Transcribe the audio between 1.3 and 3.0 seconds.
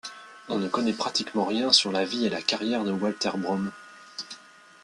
rien sur la vie et la carrière de